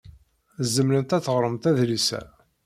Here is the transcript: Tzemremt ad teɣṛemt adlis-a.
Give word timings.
Tzemremt 0.63 1.15
ad 1.17 1.23
teɣṛemt 1.23 1.69
adlis-a. 1.69 2.21